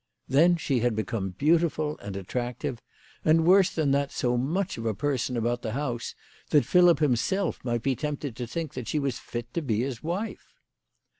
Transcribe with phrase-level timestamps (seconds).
[0.27, 2.81] Then she had become beautiful and attractive,
[3.23, 6.15] and worse than that, so much of a person about the house
[6.49, 10.01] that Philip himself might be tempted to think that she was fit to be his
[10.01, 10.47] wife